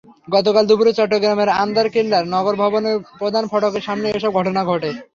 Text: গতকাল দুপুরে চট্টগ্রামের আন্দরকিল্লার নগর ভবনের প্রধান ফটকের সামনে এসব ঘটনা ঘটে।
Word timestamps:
গতকাল 0.31 0.63
দুপুরে 0.67 0.91
চট্টগ্রামের 0.93 1.49
আন্দরকিল্লার 1.61 2.25
নগর 2.27 2.55
ভবনের 2.61 2.95
প্রধান 3.19 3.43
ফটকের 3.47 3.83
সামনে 3.87 4.07
এসব 4.09 4.31
ঘটনা 4.39 4.61
ঘটে। 4.65 4.89